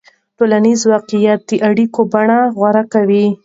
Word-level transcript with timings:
ټولنیز 0.37 0.79
واقعیت 0.93 1.39
د 1.49 1.51
اړیکو 1.69 2.01
بڼه 2.13 2.39
غوره 2.57 2.83
کوي. 2.93 3.25